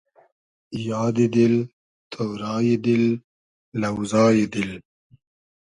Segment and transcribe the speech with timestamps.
[0.87, 1.55] یادی دېل،
[2.11, 3.05] تۉرای دیل،
[3.81, 4.71] لۆزای دیل